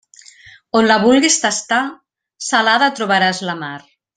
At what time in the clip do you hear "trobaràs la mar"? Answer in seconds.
3.01-3.75